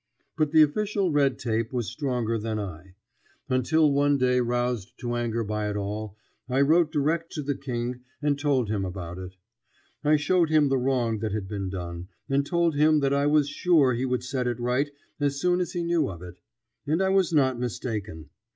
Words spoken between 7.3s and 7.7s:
to the